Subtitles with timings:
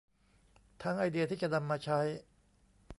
[0.81, 1.99] ทั้งไอเดียที่จะนำมาใช้